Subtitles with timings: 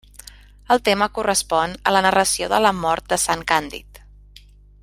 [0.75, 4.05] El tema correspon a la narració de la mort de sant Càndid.